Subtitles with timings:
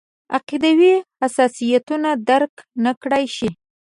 [0.37, 2.53] عقیدوي حساسیتونه درک
[2.85, 3.49] نکړای شي.